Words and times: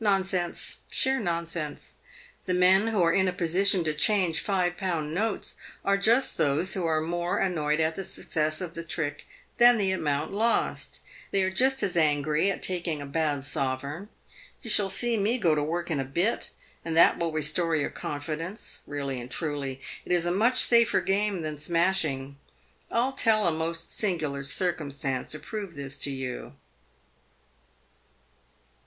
Nonsense, 0.00 0.80
sheer 0.92 1.18
nonsense! 1.18 1.94
The 2.44 2.52
men 2.52 2.88
who 2.88 3.02
are 3.02 3.10
in 3.14 3.26
a 3.26 3.32
position 3.32 3.84
to 3.84 3.94
change 3.94 4.40
five 4.40 4.76
pound 4.76 5.14
notes 5.14 5.56
are 5.82 5.96
just 5.96 6.36
those 6.36 6.74
who 6.74 6.84
are 6.84 7.00
more 7.00 7.38
annoyed 7.38 7.80
at 7.80 7.94
the 7.94 8.04
success 8.04 8.60
of 8.60 8.74
the 8.74 8.84
trick 8.84 9.24
than 9.56 9.78
the 9.78 9.92
amount 9.92 10.32
lost. 10.34 11.00
They 11.30 11.42
are 11.42 11.48
just 11.48 11.82
as 11.82 11.96
angry 11.96 12.50
at 12.50 12.62
taking 12.62 13.00
a 13.00 13.06
bad 13.06 13.44
sovereign. 13.44 14.10
You 14.60 14.68
shall 14.68 14.90
see 14.90 15.16
me 15.16 15.38
go 15.38 15.54
to 15.54 15.62
work 15.62 15.88
a 15.90 16.04
bit, 16.04 16.50
and 16.84 16.94
that 16.94 17.18
will 17.18 17.32
restore 17.32 17.74
your 17.74 17.88
confi 17.88 18.36
dence. 18.36 18.80
Really 18.86 19.18
and 19.18 19.30
truly, 19.30 19.80
it 20.04 20.12
is 20.12 20.26
a 20.26 20.30
much 20.30 20.58
safer 20.62 21.00
game 21.00 21.40
than 21.40 21.56
smashing. 21.56 22.36
I'll 22.90 23.12
tell 23.14 23.46
a 23.48 23.52
most 23.52 23.90
singular 23.96 24.44
circumstance 24.44 25.30
to 25.30 25.38
prove 25.38 25.76
this 25.76 25.96
to 26.00 26.10
you." 26.10 26.52